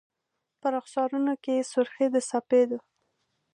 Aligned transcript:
په 0.59 0.67
رخسارونو 0.75 1.33
کي 1.43 1.55
سر 1.71 1.87
خې 1.93 2.07
د 2.13 2.15
سپید 2.29 2.69
و 2.73 2.79